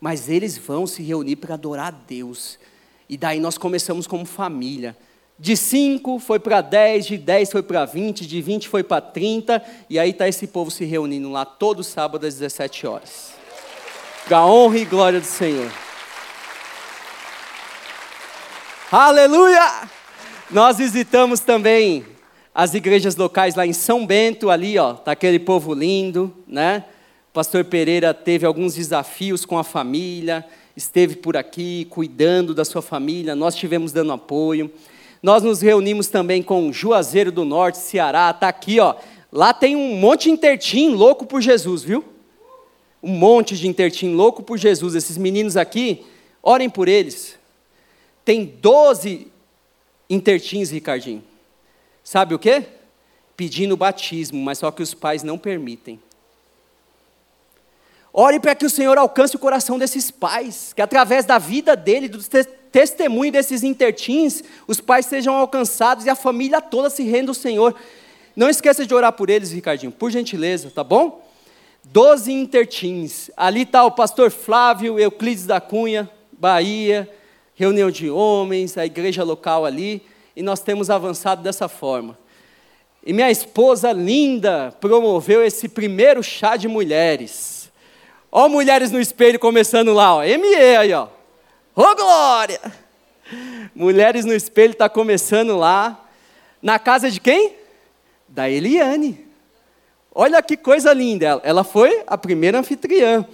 [0.00, 2.58] Mas eles vão se reunir para adorar a Deus.
[3.08, 4.96] E daí nós começamos como família.
[5.38, 9.62] De 5 foi para 10, de 10 foi para 20, de 20 foi para 30,
[9.88, 13.38] e aí está esse povo se reunindo lá todo sábado às 17 horas
[14.28, 15.72] para honra e glória do Senhor.
[18.92, 19.88] Aleluia!
[20.50, 22.04] Nós visitamos também
[22.54, 26.84] as igrejas locais lá em São Bento, ali, ó, tá aquele povo lindo, né?
[27.30, 30.44] O pastor Pereira teve alguns desafios com a família,
[30.76, 34.70] esteve por aqui cuidando da sua família, nós tivemos dando apoio.
[35.22, 38.94] Nós nos reunimos também com Juazeiro do Norte, Ceará, tá aqui, ó.
[39.32, 42.04] Lá tem um monte de intertim louco por Jesus, viu?
[43.02, 44.94] um monte de intertim louco por Jesus.
[44.94, 46.04] Esses meninos aqui,
[46.42, 47.38] orem por eles.
[48.24, 49.28] Tem 12
[50.10, 51.22] intertins, Ricardinho.
[52.02, 52.64] Sabe o quê?
[53.36, 56.00] Pedindo batismo, mas só que os pais não permitem.
[58.12, 62.08] Ore para que o Senhor alcance o coração desses pais, que através da vida dele,
[62.08, 62.18] do
[62.70, 67.74] testemunho desses intertins, os pais sejam alcançados e a família toda se renda ao Senhor.
[68.36, 71.26] Não esqueça de orar por eles, Ricardinho, por gentileza, tá bom?
[71.82, 73.30] Doze intertins.
[73.36, 77.08] Ali está o pastor Flávio Euclides da Cunha, Bahia,
[77.54, 80.02] reunião de homens, a igreja local ali,
[80.36, 82.16] e nós temos avançado dessa forma.
[83.04, 87.70] E minha esposa linda promoveu esse primeiro chá de mulheres.
[88.30, 91.08] Ó, mulheres no espelho começando lá, ó, ME aí, ó.
[91.80, 92.60] Ô, glória!
[93.72, 96.08] Mulheres no espelho está começando lá.
[96.60, 97.54] Na casa de quem?
[98.26, 99.24] Da Eliane.
[100.12, 103.24] Olha que coisa linda, ela foi a primeira anfitriã.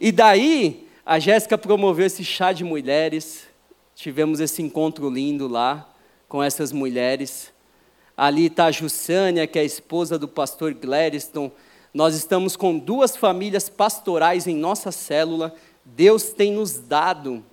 [0.00, 3.46] E daí, a Jéssica promoveu esse chá de mulheres,
[3.94, 5.86] tivemos esse encontro lindo lá
[6.26, 7.52] com essas mulheres.
[8.16, 11.52] Ali está a Jussânia, que é a esposa do pastor Gladstone.
[11.92, 15.54] Nós estamos com duas famílias pastorais em nossa célula.
[15.84, 17.44] Deus tem nos dado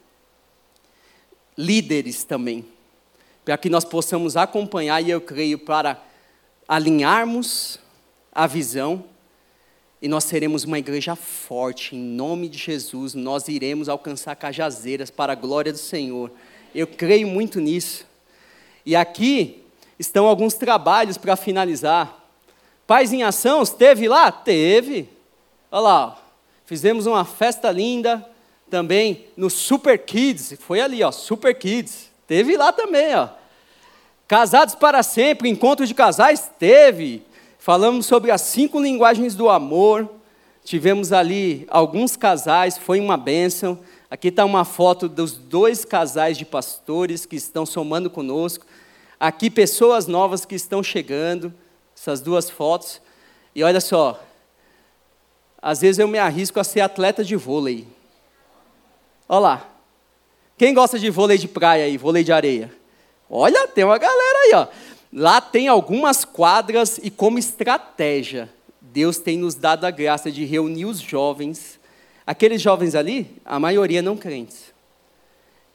[1.58, 2.66] líderes também,
[3.44, 6.02] para que nós possamos acompanhar, e eu creio, para
[6.68, 7.80] alinharmos
[8.32, 9.06] a visão
[10.02, 13.16] e nós seremos uma igreja forte, em nome de Jesus.
[13.16, 16.32] Nós iremos alcançar cajazeiras para a glória do Senhor.
[16.74, 18.06] Eu creio muito nisso.
[18.86, 19.64] E aqui
[19.98, 22.26] estão alguns trabalhos para finalizar.
[22.86, 24.32] Paz em Ação, esteve lá?
[24.32, 25.10] Teve.
[25.72, 26.26] Olha lá,
[26.66, 28.24] fizemos uma festa linda
[28.70, 30.56] também no Super Kids.
[30.60, 32.10] Foi ali, ó, Super Kids.
[32.28, 33.30] Teve lá também, ó.
[34.28, 37.24] Casados para sempre, encontro de casais, teve.
[37.58, 40.10] Falamos sobre as cinco linguagens do amor.
[40.64, 43.80] Tivemos ali alguns casais, foi uma bênção.
[44.12, 48.66] Aqui está uma foto dos dois casais de pastores que estão somando conosco.
[49.20, 51.54] Aqui, pessoas novas que estão chegando,
[51.98, 53.02] essas duas fotos.
[53.56, 54.22] E olha só,
[55.62, 57.88] às vezes eu me arrisco a ser atleta de vôlei.
[59.28, 59.70] Olha lá.
[60.58, 62.72] Quem gosta de vôlei de praia aí, vôlei de areia?
[63.30, 64.68] Olha, tem uma galera aí, ó.
[65.14, 68.50] Lá tem algumas quadras e, como estratégia,
[68.82, 71.80] Deus tem nos dado a graça de reunir os jovens.
[72.26, 74.74] Aqueles jovens ali, a maioria não crentes.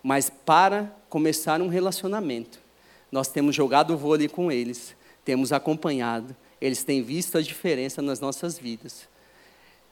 [0.03, 2.59] Mas para começar um relacionamento,
[3.11, 8.59] nós temos jogado vôlei com eles, temos acompanhado, eles têm visto a diferença nas nossas
[8.59, 9.09] vidas.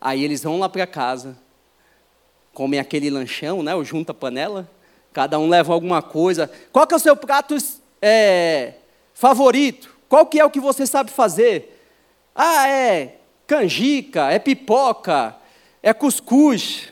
[0.00, 1.36] Aí eles vão lá para casa,
[2.52, 4.68] comem aquele lanchão, né, o junta panela,
[5.12, 6.50] cada um leva alguma coisa.
[6.72, 7.56] Qual que é o seu prato
[8.00, 8.74] é,
[9.14, 9.94] favorito?
[10.08, 11.76] Qual que é o que você sabe fazer?
[12.34, 13.16] Ah, é
[13.50, 15.34] canjica, é pipoca,
[15.82, 16.88] é cuscuz.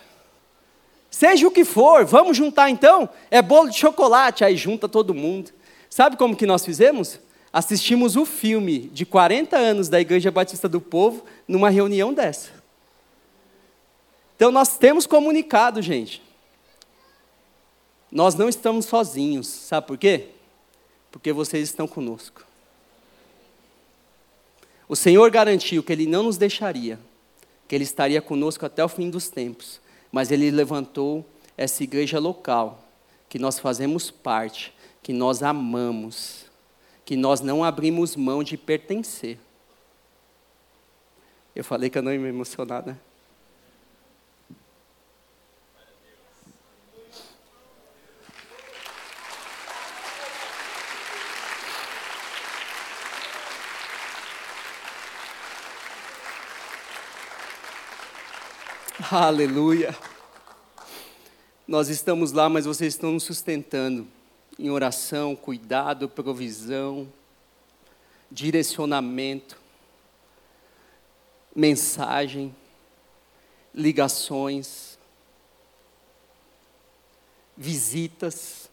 [1.09, 3.09] Seja o que for, vamos juntar então?
[3.31, 5.53] É bolo de chocolate, aí junta todo mundo.
[5.89, 7.21] Sabe como que nós fizemos?
[7.53, 12.58] Assistimos o filme de 40 anos da Igreja Batista do Povo numa reunião dessa.
[14.39, 16.23] Então nós temos comunicado, gente.
[18.09, 20.29] Nós não estamos sozinhos, sabe por quê?
[21.11, 22.47] Porque vocês estão conosco.
[24.89, 27.01] O Senhor garantiu que Ele não nos deixaria,
[27.67, 29.81] que Ele estaria conosco até o fim dos tempos,
[30.13, 31.27] mas Ele levantou
[31.57, 32.85] essa igreja local,
[33.29, 34.73] que nós fazemos parte,
[35.03, 36.45] que nós amamos,
[37.05, 39.37] que nós não abrimos mão de pertencer.
[41.57, 42.97] Eu falei que eu não ia me emocionar, né?
[59.11, 59.97] Aleluia.
[61.67, 64.07] Nós estamos lá, mas vocês estão nos sustentando
[64.59, 67.11] em oração, cuidado, provisão,
[68.31, 69.59] direcionamento,
[71.57, 72.55] mensagem,
[73.75, 74.99] ligações,
[77.57, 78.69] visitas.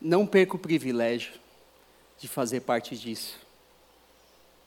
[0.00, 1.34] Não perca o privilégio
[2.18, 3.38] de fazer parte disso.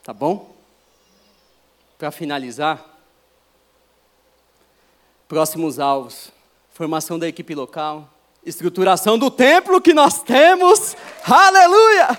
[0.03, 0.62] Tá bom?
[1.97, 2.83] Para finalizar,
[5.27, 6.31] próximos alvos:
[6.71, 8.09] formação da equipe local,
[8.45, 10.95] estruturação do templo que nós temos.
[11.25, 12.17] Aleluia!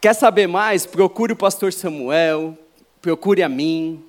[0.00, 0.86] Quer saber mais?
[0.86, 2.56] Procure o pastor Samuel,
[3.02, 4.04] procure a mim.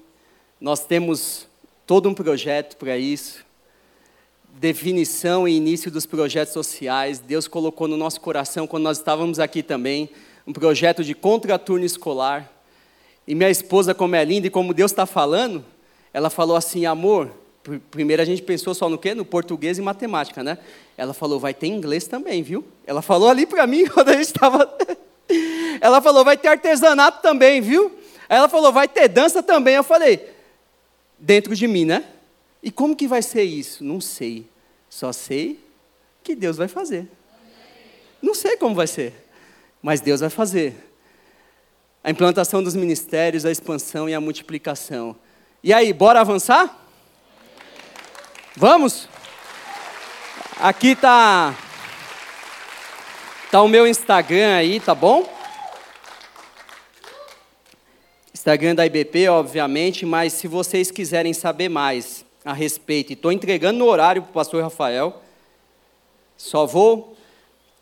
[0.62, 1.48] Nós temos
[1.88, 3.44] todo um projeto para isso.
[4.50, 7.18] Definição e início dos projetos sociais.
[7.18, 10.12] Deus colocou no nosso coração quando nós estávamos aqui também
[10.50, 12.52] um projeto de contraturno escolar.
[13.28, 15.64] E minha esposa, como é linda e como Deus está falando,
[16.12, 17.30] ela falou assim: amor.
[17.91, 19.14] Primeiro a gente pensou só no quê?
[19.14, 20.58] No português e matemática, né?
[20.97, 22.66] Ela falou: vai ter inglês também, viu?
[22.88, 24.76] Ela falou ali para mim quando a gente estava.
[25.80, 27.91] ela falou: vai ter artesanato também, viu?
[28.28, 29.76] Aí ela falou: vai ter dança também.
[29.76, 30.34] Eu falei:
[31.20, 32.06] dentro de mim, né?
[32.64, 33.84] E como que vai ser isso?
[33.84, 34.47] Não sei.
[34.89, 35.60] Só sei
[36.24, 37.08] que Deus vai fazer.
[38.20, 39.29] Não sei como vai ser
[39.82, 40.92] mas Deus vai fazer.
[42.04, 45.16] A implantação dos ministérios, a expansão e a multiplicação.
[45.64, 46.78] E aí, bora avançar?
[48.56, 49.08] Vamos?
[50.60, 51.56] Aqui tá
[53.52, 55.28] tá o meu Instagram aí, tá bom?
[58.34, 63.86] Instagram da IBP, obviamente, mas se vocês quiserem saber mais a respeito, estou entregando no
[63.86, 65.22] horário para o pastor Rafael,
[66.38, 67.18] só vou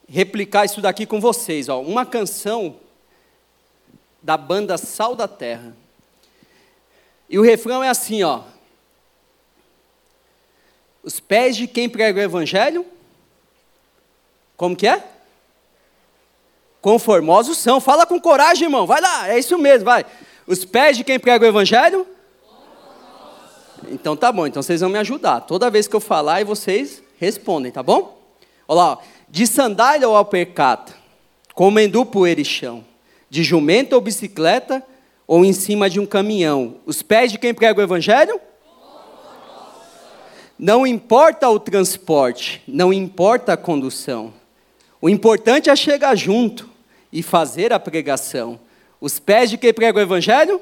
[0.07, 1.69] replicar isso daqui com vocês.
[1.69, 1.81] Ó.
[1.81, 2.77] Uma canção
[4.21, 5.75] da banda Sal da Terra.
[7.29, 8.41] E o refrão é assim, ó.
[11.03, 12.85] Os pés de quem prega o evangelho,
[14.55, 15.03] como que é?
[16.81, 17.79] Conformosos são.
[17.79, 18.85] Fala com coragem, irmão.
[18.85, 20.05] Vai lá, é isso mesmo, vai.
[20.45, 22.07] Os pés de quem prega o evangelho?
[23.89, 25.41] Então tá bom, então vocês vão me ajudar.
[25.41, 28.21] Toda vez que eu falar, e vocês respondem, tá bom?
[28.67, 30.95] Olha lá, ó de sandália ou alpercata,
[31.53, 32.83] comendo poeirichão,
[33.29, 34.83] de jumento ou bicicleta,
[35.27, 36.75] ou em cima de um caminhão.
[36.85, 38.39] Os pés de quem prega o evangelho?
[40.57, 44.33] Não importa o transporte, não importa a condução.
[45.01, 46.67] O importante é chegar junto
[47.11, 48.59] e fazer a pregação.
[48.99, 50.59] Os pés de quem prega o evangelho?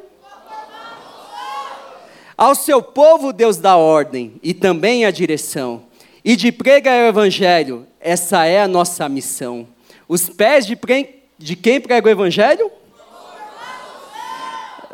[2.37, 5.83] Ao seu povo Deus dá ordem e também a direção.
[6.23, 9.67] E de pregar o evangelho, essa é a nossa missão.
[10.07, 11.23] Os pés de, pre...
[11.39, 12.71] de quem prega o Evangelho?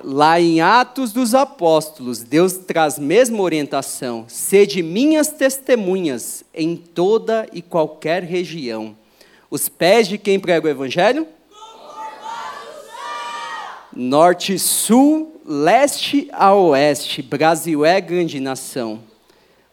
[0.02, 7.62] Lá em Atos dos Apóstolos, Deus traz mesma orientação: sede minhas testemunhas em toda e
[7.62, 8.96] qualquer região.
[9.50, 11.28] Os pés de quem prega o Evangelho?
[13.94, 19.04] Norte, sul, leste a oeste, Brasil é grande nação.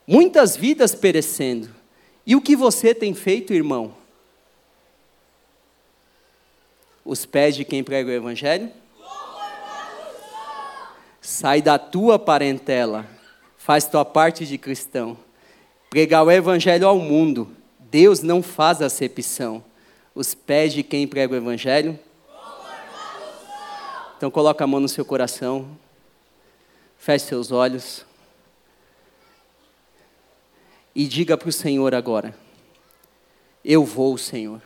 [0.05, 1.78] Muitas vidas perecendo,
[2.29, 3.95] e o que você tem feito, irmão?
[7.03, 8.71] Os pés de quem prega o Evangelho?
[11.23, 13.07] Sai da tua parentela,
[13.57, 15.17] faz tua parte de cristão.
[15.89, 17.51] Pregar o Evangelho ao mundo.
[17.79, 19.65] Deus não faz acepção.
[20.15, 21.99] Os pés de quem prega o Evangelho?
[24.19, 25.67] Então coloca a mão no seu coração,
[26.99, 28.05] feche seus olhos
[30.99, 32.37] e diga para o Senhor agora:
[33.65, 34.61] Eu vou, Senhor.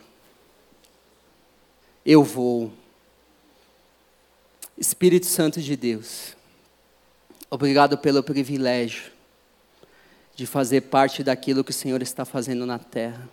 [2.03, 2.73] Eu vou.
[4.75, 6.35] Espírito Santo de Deus,
[7.51, 9.11] obrigado pelo privilégio
[10.33, 13.29] de fazer parte daquilo que o Senhor está fazendo na terra.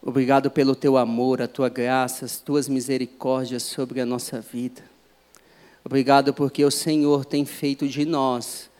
[0.00, 4.82] Obrigado pelo teu amor, a tua graça, as tuas misericórdias sobre a nossa vida.
[5.84, 8.70] Obrigado porque o Senhor tem feito de nós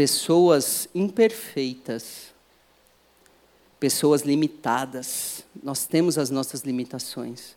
[0.00, 2.32] pessoas imperfeitas,
[3.78, 5.44] pessoas limitadas.
[5.62, 7.54] Nós temos as nossas limitações,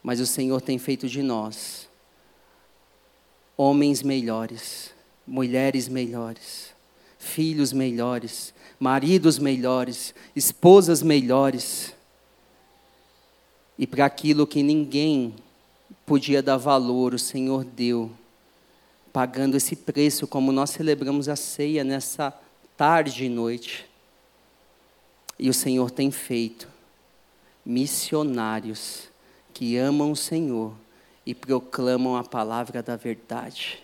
[0.00, 1.88] mas o Senhor tem feito de nós
[3.56, 4.92] homens melhores,
[5.26, 6.72] mulheres melhores,
[7.18, 11.92] filhos melhores, maridos melhores, esposas melhores.
[13.76, 15.34] E para aquilo que ninguém
[16.06, 18.08] podia dar valor, o Senhor deu,
[19.14, 22.34] pagando esse preço, como nós celebramos a ceia nessa
[22.76, 23.88] tarde e noite.
[25.38, 26.66] E o Senhor tem feito
[27.64, 29.08] missionários
[29.52, 30.72] que amam o Senhor
[31.24, 33.80] e proclamam a palavra da verdade.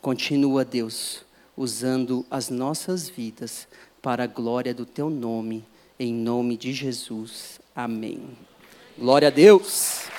[0.00, 1.22] Continua, Deus,
[1.54, 3.68] usando as nossas vidas
[4.00, 5.66] para a glória do teu nome,
[5.98, 7.60] em nome de Jesus.
[7.76, 8.22] Amém.
[8.98, 10.11] Glória a Deus.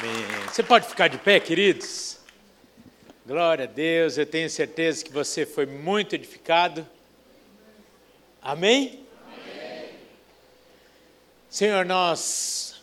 [0.00, 0.12] Amém.
[0.46, 2.18] Você pode ficar de pé, queridos?
[3.26, 6.86] Glória a Deus, eu tenho certeza que você foi muito edificado.
[8.40, 9.00] Amém?
[9.26, 9.90] Amém.
[11.50, 12.80] Senhor, nós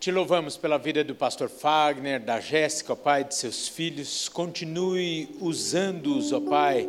[0.00, 4.28] te louvamos pela vida do pastor Fagner, da Jéssica, ó Pai, de seus filhos.
[4.28, 6.88] Continue usando-os, ó Pai,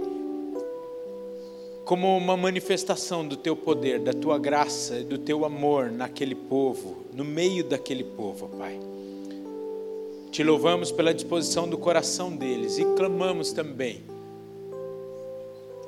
[1.85, 7.05] como uma manifestação do teu poder, da tua graça e do teu amor naquele povo,
[7.13, 8.79] no meio daquele povo, ó Pai.
[10.37, 14.03] Te louvamos pela disposição do coração deles e clamamos também.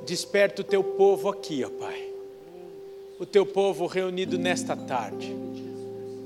[0.04, 2.04] Desperta o teu povo aqui, ó Pai.
[3.20, 5.36] O teu povo reunido nesta tarde.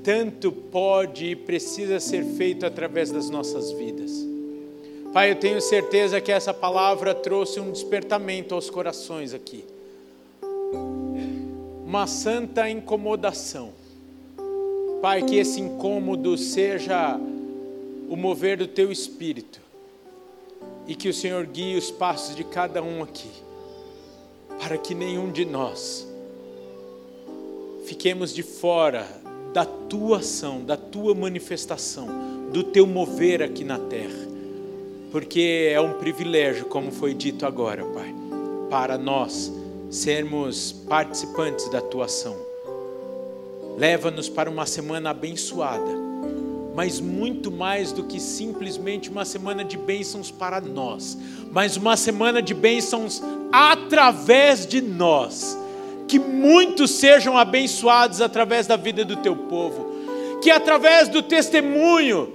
[0.02, 4.10] Tanto pode e precisa ser feito através das nossas vidas.
[5.12, 9.66] Pai, eu tenho certeza que essa palavra trouxe um despertamento aos corações aqui.
[11.84, 13.72] Uma santa incomodação.
[15.02, 17.20] Pai, que esse incômodo seja
[18.08, 19.60] o mover do teu espírito
[20.86, 23.30] e que o Senhor guie os passos de cada um aqui,
[24.60, 26.06] para que nenhum de nós
[27.84, 29.06] fiquemos de fora
[29.52, 32.08] da tua ação, da tua manifestação,
[32.52, 34.28] do teu mover aqui na terra,
[35.10, 38.14] porque é um privilégio, como foi dito agora, Pai,
[38.68, 39.52] para nós
[39.90, 42.36] sermos participantes da tua ação.
[43.78, 46.03] Leva-nos para uma semana abençoada
[46.74, 51.16] mas muito mais do que simplesmente uma semana de bênçãos para nós,
[51.52, 53.22] mas uma semana de bênçãos
[53.52, 55.56] através de nós.
[56.08, 59.94] Que muitos sejam abençoados através da vida do teu povo,
[60.42, 62.32] que através do testemunho,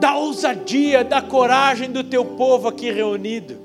[0.00, 3.56] da ousadia, da coragem do teu povo aqui reunido,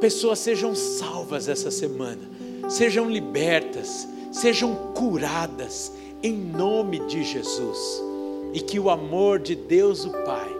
[0.00, 2.22] pessoas sejam salvas essa semana,
[2.68, 8.09] sejam libertas, sejam curadas, em nome de Jesus
[8.52, 10.50] e que o amor de Deus o Pai,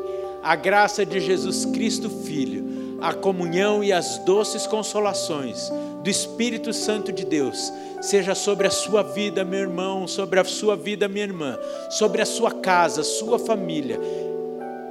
[0.42, 5.70] a graça de Jesus Cristo Filho, a comunhão e as doces consolações
[6.02, 10.76] do Espírito Santo de Deus seja sobre a sua vida, meu irmão, sobre a sua
[10.76, 11.58] vida, minha irmã,
[11.90, 14.00] sobre a sua casa, sua família,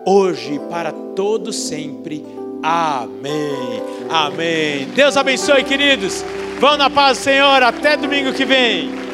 [0.06, 2.26] hoje e para todo sempre.
[2.62, 3.82] Amém.
[4.10, 4.88] Amém.
[4.96, 6.24] Deus abençoe, queridos.
[6.60, 7.64] Vão na paz Senhor.
[7.64, 9.09] Até domingo que vem.